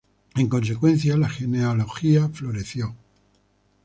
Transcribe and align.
En 0.33 0.47
consecuencia, 0.49 1.15
la 1.15 1.29
genealogía 1.29 2.27
floreció. 2.29 2.95